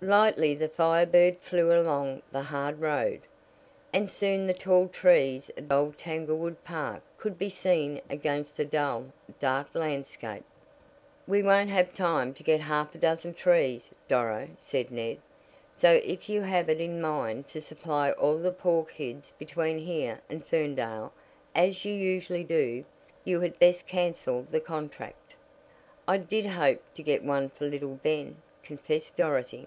Lightly 0.00 0.54
the 0.54 0.68
Fire 0.68 1.06
Bird 1.06 1.38
flew 1.40 1.72
along 1.72 2.22
the 2.30 2.42
hard 2.42 2.80
road, 2.80 3.20
and 3.92 4.08
soon 4.08 4.46
the 4.46 4.54
tall 4.54 4.86
trees 4.86 5.50
of 5.56 5.72
old 5.72 5.98
Tanglewood 5.98 6.62
Park 6.62 7.02
could 7.16 7.36
be 7.36 7.50
seen 7.50 8.00
against 8.08 8.56
the 8.56 8.64
dull, 8.64 9.06
dark 9.40 9.66
landscape. 9.74 10.44
"We 11.26 11.42
won't 11.42 11.70
have 11.70 11.92
time 11.94 12.32
to 12.34 12.44
get 12.44 12.60
half 12.60 12.94
a 12.94 12.98
dozen 12.98 13.34
trees, 13.34 13.90
Doro," 14.06 14.46
said 14.56 14.92
Ned, 14.92 15.18
"so 15.76 15.94
if 16.04 16.28
you 16.28 16.42
have 16.42 16.70
it 16.70 16.80
in 16.80 17.00
mind 17.00 17.48
to 17.48 17.60
supply 17.60 18.12
all 18.12 18.38
the 18.38 18.52
poor 18.52 18.84
kids 18.84 19.32
between 19.36 19.78
here 19.78 20.20
and 20.30 20.46
Ferndale, 20.46 21.12
as 21.56 21.84
you 21.84 21.92
usually 21.92 22.44
do, 22.44 22.84
you 23.24 23.40
had 23.40 23.58
best 23.58 23.88
cancel 23.88 24.46
the 24.52 24.60
contract." 24.60 25.34
"I 26.06 26.18
did 26.18 26.46
hope 26.46 26.82
to 26.94 27.02
get 27.02 27.24
one 27.24 27.48
for 27.48 27.64
little 27.64 27.96
Ben," 27.96 28.36
confessed 28.62 29.16
Dorothy. 29.16 29.66